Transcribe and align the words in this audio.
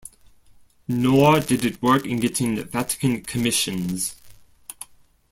Nor 0.87 1.41
did 1.41 1.63
it 1.63 1.79
work 1.79 2.07
in 2.07 2.19
getting 2.19 2.55
Vatican 2.63 3.21
commissions. 3.21 4.15